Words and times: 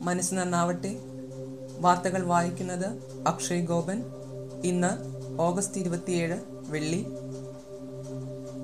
മനസ്സ് 0.00 0.34
നന്നാവട്ടെ. 0.34 0.96
വാർത്തകൾ 1.80 2.22
വായിക്കുന്നത് 2.22 2.86
അക്ഷയ് 3.26 3.66
ഗോപൻ. 3.66 4.04
ഇന്ന് 4.64 4.88
ഓഗസ്റ്റ് 5.40 5.78
ഇരുപത്തിയേഴ് 5.78 6.40
വെള്ളി 6.50 7.06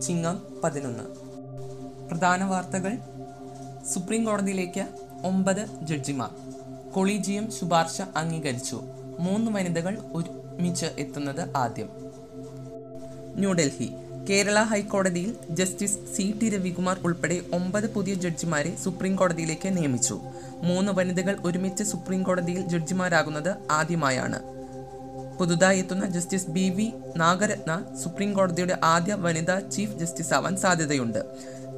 ചിങ്ങം 0.00 0.60
പതിനൊന്ന്. 0.64 1.04
പ്രധാന 2.08 2.44
വാർത്തകൾ. 2.44 2.98
സുപ്രീം 3.94 4.24
കോടതിയിലേക്ക് 4.24 4.88
ഒമ്പത് 5.24 5.66
ജഡ്ജിമാർ. 5.82 6.30
കൊളീജിയം 6.92 7.52
ശുപാർശ 7.52 8.02
അംഗീകരിച്ചു. 8.16 8.80
മൂന്ന് 9.18 9.52
വനിതകൾ 9.52 9.98
ഒരുമിച്ച് 10.12 10.86
എത്തുന്നത് 10.86 11.56
ആദ്യം. 11.56 11.88
ന്യൂഡൽഹി. 13.34 13.92
കേരള 14.28 14.62
ഹൈക്കോടതിയിൽ 14.62 15.34
ജസ്റ്റിസ് 15.50 15.98
സി 16.16 16.38
ടി 16.42 16.48
രവികുമാർ 16.48 16.98
ഉൾപ്പെടെ 17.04 17.40
ഒമ്പത് 17.52 17.94
പുതിയ 17.94 18.14
ജഡ്ജിമാരെ 18.14 18.76
സുപ്രീം 18.84 19.16
കോടതിയിലേക്ക് 19.16 19.76
നിയമിച്ചു. 19.76 20.20
മൂന്ന് 20.62 20.92
വനിതകൾ 20.92 21.36
ഒരുമിച്ച് 21.44 21.84
സുപ്രീം 21.84 22.22
കോടതിയിൽ 22.22 22.66
ജഡ്ജിമാരാകുന്നത് 22.66 23.54
ആദ്യമായാണ്. 23.70 24.40
പുതുതായി 25.38 25.78
എത്തുന്ന 25.78 26.06
justice 26.06 26.50
B 26.50 26.70
V 26.70 26.92
Nagarathna 27.16 27.82
supreme 28.04 28.32
കോടതിയുടെ 28.32 28.78
ആദ്യ 28.82 29.14
വനിതാ 29.14 29.60
ചീഫ് 29.60 29.98
ജസ്റ്റിസ് 29.98 30.34
ആവാൻ 30.34 30.56
സാധ്യതയുണ്ട്. 30.56 31.24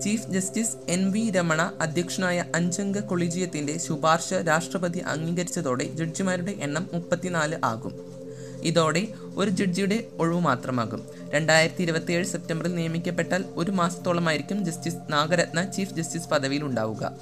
Chief 0.05 0.31
justice 0.31 0.77
N 0.89 1.11
V 1.11 1.31
Ramana 1.31 1.73
അധ്യക്ഷനായ 1.81 2.45
അഞ്ചംഗ 2.55 2.99
കൊളീജിയത്തിന്റെ 2.99 3.79
ശുപാർശ 3.79 4.35
രാഷ്ട്രപതി 4.35 4.99
അംഗീകരിച്ചതോടെ 4.99 5.85
ജഡ്ജിമാരുടെ 5.85 6.51
എണ്ണം 6.51 6.91
മുപ്പത്തിനാല് 6.93 7.59
ആകും. 7.65 8.19
ഇതോടെ 8.63 9.09
ഒരു 9.37 9.51
ജഡ്ജിയുടെ 9.51 10.05
ഒഴിവ് 10.19 10.41
മാത്രമാകും. 10.41 11.18
രണ്ടായിരത്തി 11.35 11.83
ഇരുപത്തിയേഴ് 11.83 12.25
സെപ്റ്റംബറിൽ 12.25 12.75
നിയമിക്കപ്പെട്ടാൽ 12.75 13.45
ഒരു 13.57 13.71
മാസത്തോളമായിരിക്കും 13.71 14.65
ജസ്റ്റിസ് 14.65 14.97
നാഗരത്ന 15.11 15.65
ചീഫ് 15.65 15.95
ജസ്റ്റിസ് 15.95 16.29
പദവിയിൽ 16.29 16.65
ഉണ്ടാവുക. 16.65 17.13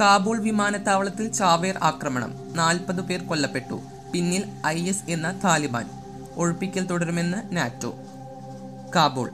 കാബൂൾ 0.00 0.40
വിമാനത്താവളത്തിൽ 0.40 1.32
ചാവേർ 1.32 1.78
ആക്രമണം. 1.82 2.52
നാൽപ്പത് 2.56 3.00
പേർ 3.00 3.26
കൊല്ലപ്പെട്ടു. 3.26 3.80
പിന്നിൽ 4.12 4.44
ഐ 4.66 4.88
എസ് 4.88 5.10
എന്ന 5.10 5.40
താലിബാൻ. 5.44 5.90
ഒഴിപ്പിക്കൽ 6.36 6.86
തുടരുമെന്ന് 6.86 7.56
നാറ്റോ. 7.56 7.94
കാബൂൾ. 8.96 9.30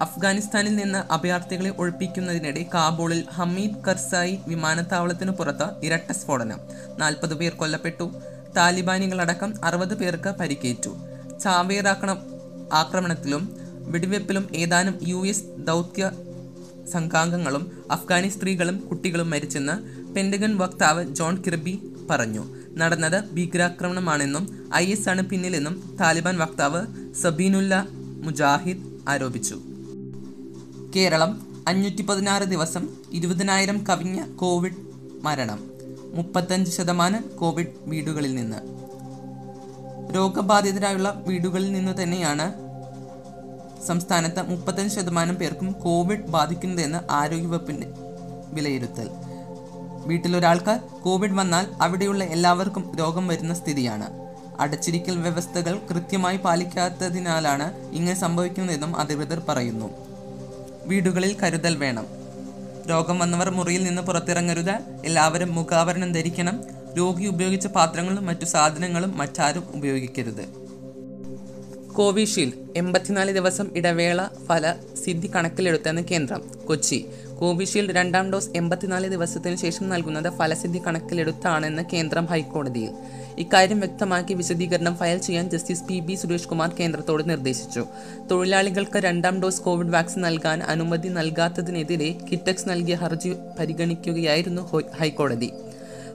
അഫ്ഗാനിസ്ഥാനിൽ 0.00 0.76
നിന്ന് 0.76 1.12
അഭയാർത്ഥികളെ 1.12 1.70
ഒഴിപ്പിക്കുന്നതിനിടെ 1.70 2.66
കാബൂളിൽ 2.74 3.24
ഹമീദ് 3.34 3.84
കർസായി 3.84 4.38
വിമാനത്താവളത്തിന് 4.46 5.30
പുറത്ത് 5.30 5.84
ഇരട്ട 5.84 6.12
സ്ഫോടനം. 6.12 6.60
നാൽപ്പത് 6.98 7.34
പേർ 7.34 7.52
കൊല്ലപ്പെട്ടു. 7.54 8.22
താലിബാനികളടക്കം 8.56 9.64
അറുപത് 9.64 9.94
പേർക്ക് 9.94 10.28
പരിക്കേറ്റു. 10.28 10.96
ചാവേർ 11.40 11.88
ആക്രമ 11.88 12.31
ആക്രമണത്തിലും 12.72 13.56
വെടിവെപ്പിലും 13.76 14.56
ഏതാനും 14.56 14.98
യു 15.08 15.26
എസ് 15.26 15.44
ദൗത്യ 15.58 16.10
സംഘാംഗങ്ങളും 16.92 17.72
അഫ്ഗാനി 17.90 18.28
സ്ത്രീകളും 18.28 18.88
കുട്ടികളും 18.88 19.30
മരിച്ചെന്ന് 19.30 19.74
പെൻഡഗൺ 20.12 20.56
വക്താവ് 20.58 21.04
ജോൺ 21.04 21.42
കിർബി 21.42 21.82
പറഞ്ഞു. 22.10 22.44
നടന്നത് 22.76 23.24
ഭീകരാക്രമണമാണെന്നും 23.30 24.72
ഐ 24.74 24.86
എസ് 24.86 25.08
ആണ് 25.08 25.22
പിന്നിലെന്നും 25.22 25.96
താലിബാൻ 26.00 26.38
വക്താവ് 26.38 26.86
സബീനുല്ല 27.14 27.88
മുജാഹിദ് 28.22 28.86
ആരോപിച്ചു. 29.08 29.62
കേരളം 30.96 31.46
അഞ്ഞൂറ്റി 31.68 32.02
പതിനാറ് 32.02 32.42
ദിവസം 32.42 32.88
ഇരുപതിനായിരം 33.12 33.84
കവിഞ്ഞ 33.88 34.26
കോവിഡ് 34.36 34.80
മരണം 35.22 35.60
മുപ്പത്തഞ്ച് 36.14 36.70
ശതമാനം 36.70 37.24
കോവിഡ് 37.36 37.74
വീടുകളിൽ 37.86 38.34
നിന്ന്. 38.34 38.60
രോഗബാധിതരായുള്ള 40.14 41.22
വീടുകളിൽ 41.26 41.72
നിന്ന് 41.72 42.02
തന്നെയാണ് 42.02 42.61
സംസ്ഥാനത്ത് 43.86 44.50
മുപ്പത്തഞ്ച് 44.50 44.94
ശതമാനം 44.94 45.34
പേർക്കും 45.34 45.72
കോവിഡ് 45.72 46.26
ബാധിക്കുന്നതെന്ന് 46.26 46.98
ആരോഗ്യവകുപ്പിന്റെ 47.10 47.86
വിലയിരുത്തൽ. 48.52 49.10
വീട്ടിലൊരാൾക്ക് 50.06 50.80
കോവിഡ് 51.02 51.32
വന്നാൽ 51.32 51.66
അവിടെയുള്ള 51.82 52.24
എല്ലാവർക്കും 52.24 52.96
രോഗം 52.98 53.28
വരുന്ന 53.28 53.54
സ്ഥിതിയാണ്. 53.54 54.06
അടച്ചിരിക്കൽ 54.60 55.16
വ്യവസ്ഥകൾ 55.16 55.78
കൃത്യമായി 55.90 56.36
പാലിക്കാത്തതിനാലാണ് 56.36 57.92
ഇങ്ങനെ 57.92 58.20
സംഭവിക്കുന്നതെന്നും 58.20 58.96
അധികൃതർ 58.96 59.42
പറയുന്നു. 59.48 59.90
വീടുകളിൽ 60.86 61.36
കരുതൽ 61.40 61.76
വേണം. 61.76 62.06
രോഗം 62.90 63.18
വന്നവർ 63.18 63.50
മുറിയിൽ 63.50 63.84
നിന്ന് 63.84 64.02
പുറത്തിറങ്ങരുത്. 64.02 64.78
എല്ലാവരും 65.04 65.54
മുഖാവരണം 65.54 66.12
ധരിക്കണം. 66.12 66.64
രോഗി 66.98 67.24
ഉപയോഗിച്ച 67.24 67.66
പാത്രങ്ങളും 67.66 68.26
മറ്റു 68.26 68.44
സാധനങ്ങളും 68.44 69.18
മറ്റാരും 69.18 69.64
ഉപയോഗിക്കരുത്. 69.74 70.61
കോവിഷീൽഡ് 71.94 72.52
എൺപത്തിനാല് 72.76 73.32
ദിവസം 73.32 73.66
ഇടവേള 73.76 74.26
ഫല 74.46 74.74
സിദ്ധി 75.04 75.30
കണക്കിലെടുത്തെന്ന് 75.34 76.02
കേന്ദ്രം 76.02 76.42
കൊച്ചി. 76.66 77.04
കോവിഷീൽഡ് 77.40 77.94
രണ്ടാം 77.96 78.32
ഡോസ് 78.32 78.50
എൺപത്തിനാല് 78.56 79.08
ദിവസത്തിന് 79.08 79.56
ശേഷം 79.56 79.88
നൽകുന്നത് 79.88 80.30
ഫലസിദ്ധി 80.30 80.80
കണക്കിലെടുത്താണെന്ന് 80.86 81.82
കേന്ദ്രം 81.92 82.26
ഹൈക്കോടതിയിൽ. 82.26 82.90
ഇക്കാര്യം 83.38 83.80
വ്യക്തമാക്കി 83.80 84.34
വിശദീകരണം 84.34 84.96
ഫയൽ 84.96 85.18
ചെയ്യാൻ 85.18 85.50
justice 85.50 85.84
P 85.84 86.00
B 86.00 86.14
Suresh 86.14 86.48
Kumar 86.48 86.74
കേന്ദ്രത്തോട് 86.80 87.30
നിർദ്ദേശിച്ചു. 87.30 87.86
തൊഴിലാളികൾക്ക് 88.30 88.98
രണ്ടാം 88.98 89.42
ഡോസ് 89.42 89.62
കോവിഡ് 89.62 89.92
വാക്സിൻ 89.92 90.22
നൽകാൻ 90.22 90.62
അനുമതി 90.62 91.08
നൽകാത്തതിനെതിരെ 91.08 92.18
കിറ്റക്സ് 92.32 92.68
നൽകിയ 92.68 92.94
ഹർജി 92.94 93.34
പരിഗണിക്കുകയായിരുന്നു 93.58 94.82
ഹൈക്കോടതി. 95.00 95.50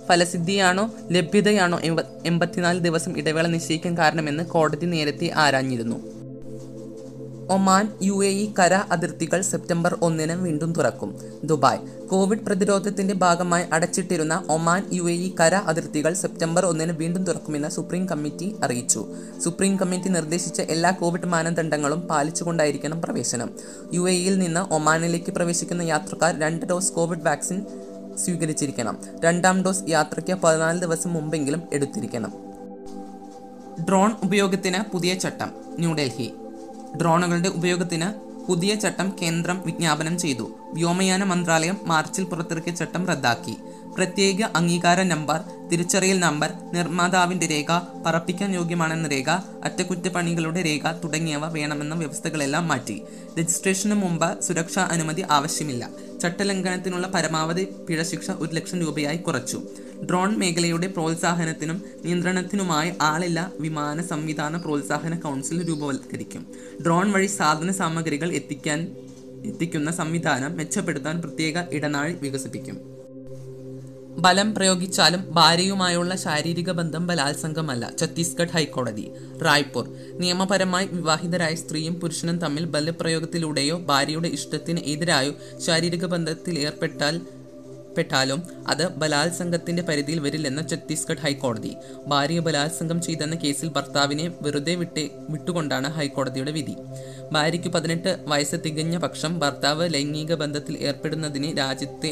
ഫലസിദ്ധിയാണോ 0.09 0.91
ലഭ്യതയാണോ 1.11 1.79
എൺപ- 1.79 2.05
എൺപത്തിനാല് 2.25 2.79
ദിവസം 2.79 3.17
ഇടവേള 3.17 3.47
നിശ്ചയിക്കാൻ 3.47 3.97
കാരണമെന്ന് 3.97 4.43
കോടതി 4.43 4.85
നേരത്തെ 4.85 5.31
ആരാഞ്ഞിരുന്നു. 5.35 6.17
ഒമാൻ 7.49 7.97
യു 8.01 8.25
എ 8.25 8.27
ഇ 8.27 8.53
കര 8.59 8.73
അതിർത്തികൾ 8.73 9.41
സെപ്റ്റംബർ 9.41 9.97
ഒന്നിന് 10.01 10.31
വീണ്ടും 10.31 10.73
തുറക്കും. 10.73 11.17
ദുബായ്. 11.43 12.07
കോവിഡ് 12.07 12.39
പ്രതിരോധത്തിന്റെ 12.39 13.13
ഭാഗമായി 13.13 13.65
അടച്ചിട്ടിരുന്ന 13.73 14.43
ഒമാൻ 14.49 14.89
യു 14.93 15.03
എ 15.03 15.13
ഇ 15.13 15.31
കര 15.39 15.55
അതിർത്തികൾ 15.55 16.13
സെപ്റ്റംബർ 16.13 16.65
ഒന്നിന് 16.65 16.91
വീണ്ടും 16.91 17.23
തുറക്കുമെന്ന് 17.23 17.67
സുപ്രീം 17.67 18.05
കമ്മിറ്റി 18.05 18.55
അറിയിച്ചു. 18.63 19.15
സുപ്രീം 19.43 19.77
കമ്മിറ്റി 19.77 20.07
നിർദ്ദേശിച്ച 20.07 20.61
എല്ലാ 20.61 20.91
കോവിഡ് 20.91 21.25
മാനദണ്ഡങ്ങളും 21.25 21.99
പാലിച്ചുകൊണ്ടായിരിക്കണം 21.99 23.01
പ്രവേശനം. 23.01 23.49
യു 23.93 24.09
എ 24.09 24.13
ഇയിൽ 24.13 24.39
നിന്ന് 24.39 24.73
ഒമാനിലേക്ക് 24.73 25.31
പ്രവേശിക്കുന്ന 25.31 25.81
യാത്രക്കാർ 25.81 26.39
രണ്ട് 26.39 26.65
ഡോസ് 26.65 26.93
കോവിഡ് 26.93 27.23
വാക്സിൻ 27.23 27.65
സ്വീകരിച്ചിരിക്കണം. 28.17 28.97
രണ്ടാം 29.23 29.63
ഡോസ് 29.63 29.83
യാത്രയ്ക്ക് 29.89 30.33
പതിനാല് 30.33 30.81
ദിവസം 30.81 31.13
മുമ്പെങ്കിലും 31.13 31.61
എടുത്തിരിക്കണം. 31.73 32.33
ഡ്രോൺ 33.89 34.11
ഉപയോഗത്തിന് 34.23 34.91
പുതിയ 34.91 35.13
ചട്ടം 35.13 35.51
ന്യൂഡൽഹി. 35.79 36.33
ഡ്രോണുകളുടെ 37.01 37.49
ഉപയോഗത്തിന് 37.49 38.27
പുതിയ 38.45 38.75
ചട്ടം 38.75 39.15
കേന്ദ്രം 39.21 39.61
വിജ്ഞാപനം 39.65 40.17
ചെയ്തു. 40.17 40.51
വ്യോമയാന 40.73 41.23
മന്ത്രാലയം 41.23 41.77
മാർച്ചിൽ 41.83 42.23
പുറത്തിറക്കിയ 42.23 42.73
ചട്ടം 42.73 43.07
റദ്ദാക്കി. 43.07 43.57
പ്രത്യേക 43.97 44.41
അംഗീകാര 44.43 45.03
നമ്പർ 45.03 45.39
തിരിച്ചറിയൽ 45.71 46.19
നമ്പർ 46.19 46.53
നിർമ്മാതാവിന്റെ 46.73 47.47
രേഖ 47.47 47.79
പറപ്പിക്കാൻ 48.05 48.53
യോഗ്യമാണെന്ന 48.53 49.07
രേഖ 49.07 49.29
അറ്റകുറ്റപ്പണികളുടെ 49.63 50.61
രേഖ 50.63 50.91
തുടങ്ങിയവ 51.03 51.49
വേണമെന്ന 51.51 51.95
വ്യവസ്ഥകളെല്ലാം 51.95 52.67
മാറ്റി. 52.67 53.01
രജിസ്ട്രേഷന് 53.39 53.93
മുമ്പ് 53.93 54.41
സുരക്ഷാ 54.41 54.83
അനുമതി 54.91 55.25
ആവശ്യമില്ല. 55.29 55.89
ചട്ടലംഘനത്തിനുള്ള 56.21 57.07
പരമാവധി 57.07 57.67
പിഴ 57.89 58.03
ശിക്ഷ 58.03 58.31
ഒരു 58.31 58.55
ലക്ഷം 58.55 58.81
രൂപയായി 58.81 59.17
കുറച്ചു. 59.17 59.61
ഡ്രോൺ 60.03 60.37
മേഖലയുടെ 60.37 60.87
പ്രോത്സാഹനത്തിനും 60.87 61.81
നിയന്ത്രണത്തിനുമായി 62.05 62.93
ആളില്ല 63.01 63.51
വിമാന 63.59 64.01
സംവിധാന 64.01 64.57
പ്രോത്സാഹന 64.57 65.19
കൗൺസിൽ 65.19 65.67
രൂപവത്കരിക്കും. 65.67 66.45
ഡ്രോൺ 66.85 67.11
വഴി 67.11 67.25
സാധന 67.25 67.71
സാമഗ്രികൾ 67.71 68.31
എത്തിക്കാൻ 68.31 68.87
എത്തിക്കുന്ന 69.45 69.91
സംവിധാനം 69.91 70.57
മെച്ചപ്പെടുത്താൻ 70.57 71.21
പ്രത്യേക 71.21 71.63
ഇടനാഴി 71.71 72.13
വികസിപ്പിക്കും. 72.13 72.96
ബലം 74.17 74.55
പ്രയോഗിച്ചാലും 74.55 75.33
ഭാര്യയുമായുള്ള 75.33 76.15
ശാരീരിക 76.15 76.71
ബന്ധം 76.71 77.07
ബലാത്സംഗമല്ല. 77.07 77.93
ഛത്തീസ്ഗഡ് 77.99 78.53
ഹൈക്കോടതി. 78.53 79.11
റായ്പൂർ. 79.45 79.89
നിയമപരമായി 80.19 80.87
വിവാഹിതരായ 80.87 81.55
സ്ത്രീയും 81.55 81.99
പുരുഷനും 81.99 82.37
തമ്മിൽ 82.37 82.65
ബലപ്രയോഗത്തിലൂടെയോ 82.65 83.77
ഭാര്യയുടെ 83.77 84.27
ഇഷ്ടത്തിന് 84.27 84.79
എതിരായോ 84.79 85.33
ശാരീരിക 85.59 86.05
ബന്ധത്തിൽ 86.05 86.59
ഏർപ്പെട്ടാൽ 86.59 87.21
പെട്ടാലും 87.97 88.43
അത് 88.67 88.87
ബലാത്സംഗത്തിന്റെ 88.87 89.83
പരിധിയിൽ 89.83 90.19
വരില്ലെന്ന് 90.19 90.69
ഛത്തീസ്ഗഡ് 90.69 91.17
ഹൈക്കോടതി. 91.17 91.75
ഭാര്യ 92.07 92.39
ബലാത്സംഗം 92.39 93.01
ചെയ്തെന്ന 93.01 93.35
കേസിൽ 93.35 93.69
ഭർത്താവിനെ 93.69 94.31
വെറുതെ 94.41 94.75
വിട്ട് 94.75 95.09
വിട്ടുകൊണ്ടാണ് 95.29 95.93
ഹൈക്കോടതിയുടെ 95.93 96.51
വിധി. 96.51 96.75
ഭാര്യയ്ക്ക് 97.31 97.67
പതിനെട്ട് 97.67 98.17
വയസ്സ് 98.27 98.55
തികഞ്ഞ 98.65 98.97
പക്ഷം 98.97 99.39
ഭർത്താവ് 99.39 99.93
ലൈംഗിക 99.93 100.35
ബന്ധത്തിൽ 100.35 100.77
ഏർപ്പെടുന്നതിന് 100.77 101.57
രാജ്യത്തെ 101.57 102.11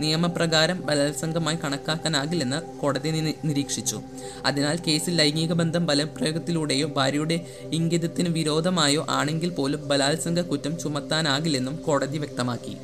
നിയമപ്രകാരം 0.00 0.86
ബലാത്സംഗമായി 0.86 1.56
കണക്കാക്കാനാകില്ലെന്ന് 1.64 2.78
കോടതി 2.78 3.08
നിരീക്ഷിച്ചു. 3.44 4.00
അതിനാൽ 4.44 4.78
കേസിൽ 4.86 5.14
ലൈംഗിക 5.14 5.52
ബന്ധം 5.52 5.86
ബലപ്രയോഗത്തിലൂടെയോ 5.86 6.86
ഭാര്യയുടെ 6.86 7.46
ഇംഗിതത്തിന് 7.72 8.28
വിരോധമായോ 8.28 9.06
ആണെങ്കിൽ 9.08 9.50
പോലും 9.50 9.88
ബലാത്സംഗ 9.88 10.40
കുറ്റം 10.40 10.78
ചുമത്താനാകില്ലെന്നും 10.78 11.76
കോടതി 11.76 12.18
വ്യക്തമാക്കി. 12.18 12.76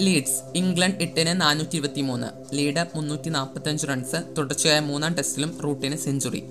ലീഡ്സ് 0.00 0.56
ഇംഗ്ലണ്ട് 0.56 1.02
എട്ടിന് 1.02 1.40
നാനൂറ്റി 1.40 1.76
ഇരുപത്തി 1.76 2.00
മൂന്ന് 2.00 2.56
ലീഡ് 2.56 2.86
മുന്നൂറ്റി 2.94 3.28
നാൽപ്പത്തഞ്ച് 3.28 3.86
റൺസ് 3.86 4.36
തുടർച്ചയായ 4.38 4.80
മൂന്നാം 4.80 5.14
ടെസ്റ്റിലും 5.14 5.58
റൂട്ടിന് 5.64 5.96
സെഞ്ചുറി. 5.96 6.42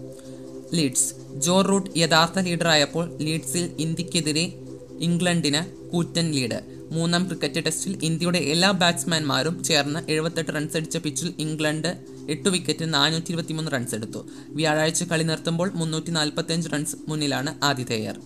ലീഡ്സ് 0.73 1.13
ജോ 1.35 1.61
റൂട്ട് 1.61 1.99
യഥാർത്ഥ 1.99 2.39
ലീഡറായപ്പോൾ 2.39 3.17
ലീഡ്സിൽ 3.21 3.75
ഇന്ത്യക്കെതിരെ 3.79 4.53
ഇംഗ്ലണ്ടിന് 4.99 5.89
കൂറ്റൻ 5.89 6.31
ലീഡ്. 6.31 6.72
മൂന്നാം 6.93 7.23
ക്രിക്കറ്റ് 7.27 7.65
ടെസ്റ്റിൽ 7.65 7.93
ഇന്ത്യയുടെ 8.03 8.39
എല്ലാ 8.53 8.71
ബാറ്റ്സ്മാൻമാരും 8.71 9.63
ചേർന്ന് 9.63 10.11
എഴുപത്തെട്ട് 10.11 10.51
റൺസ് 10.55 10.77
അടിച്ച 10.77 10.97
പിച്ചിൽ 10.97 11.33
ഇംഗ്ലണ്ട് 11.39 11.89
എട്ട് 12.29 12.49
വിക്കറ്റ് 12.49 12.93
നാനൂറ്റി 12.93 13.31
ഇരുപത്തിമൂന്ന് 13.31 13.71
റൺസ് 13.71 13.95
എടുത്തു. 13.95 14.21
വ്യാഴാഴ്ച 14.49 15.03
കളി 15.03 15.23
നിർത്തുമ്പോൾ 15.23 15.71
മുന്നൂറ്റി 15.75 16.11
നാൽപ്പത്തിയഞ്ച് 16.11 16.69
റൺസ് 16.73 16.95
മുന്നിലാണ് 17.07 17.53
ആതിഥേയർ. 17.63 18.17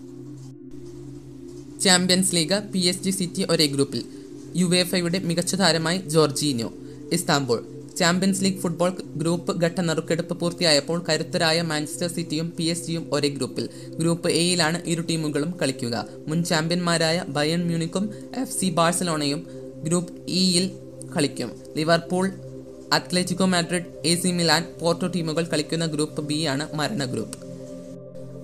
Champions 1.81 2.36
league 2.36 2.60
P 2.74 2.80
S 2.80 3.04
G 3.04 3.12
city 3.12 3.46
ഒരേ 3.50 3.66
ഗ്രൂപ്പിൽ. 3.66 4.04
യുവേഫയുടെ 4.56 5.19
മികച്ച 5.19 5.56
താരമായി 5.56 5.98
Jorginho 5.98 6.69
Istanbul 7.14 7.60
champions 7.97 8.44
league 8.44 8.59
football 8.59 8.97
group 9.15 9.61
ഘട്ട 9.61 9.81
നറുക്കെടുപ്പ് 9.81 10.39
പൂർത്തിയായപ്പോൾ 10.39 11.05
കരുത്തരായ 11.09 11.61
മാഞ്ചസ്റ്റർ 11.61 12.07
സിറ്റിയും 12.07 12.53
പി 12.57 12.63
എസ് 12.63 12.88
ജിയും 12.88 13.09
ഒരേ 13.13 13.29
ഗ്രൂപ്പിൽ. 13.29 13.69
ഗ്രൂപ്പ് 13.99 14.29
എയിലാണ് 14.29 14.81
ഇരു 14.85 15.01
ടീമുകളും 15.01 15.57
കളിക്കുക. 15.61 16.05
മുൻ 16.27 16.44
ചാമ്പ്യന്മാരായ 16.44 17.25
ബയൺ 17.27 17.65
മ്യൂണിക്കും 17.65 18.13
എഫ് 18.41 18.59
സി 18.59 18.69
ബാഴ്സലോണയും 18.69 19.47
ഗ്രൂപ്പ് 19.83 20.13
ഇയിൽ 20.27 20.71
കളിക്കും. 21.15 21.51
Liverpool 21.77 22.31
Atletico 22.94 23.45
Madrid 23.45 24.07
A 24.07 24.15
C 24.15 24.27
Milan 24.27 24.65
Porto 24.81 25.07
ടീമുകൾ 25.07 25.45
കളിക്കുന്ന 25.45 25.85
ഗ്രൂപ്പ് 25.85 26.21
ബി 26.25 26.44
ആണ് 26.44 26.67
മരണ 26.73 27.05
ഗ്രൂപ്പ്. 27.05 27.38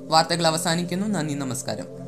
വാർത്തകൾ 0.07 0.47
അവസാനിക്കുന്നു. 0.47 1.07
നന്ദി 1.07 1.33
നമസ്കാരം. 1.33 2.02